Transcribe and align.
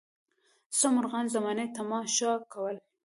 څه 0.77 0.87
مرغان 0.95 1.25
زمانې 1.35 1.65
د 1.69 1.75
تماشو 1.77 2.31
کړل. 2.51 2.77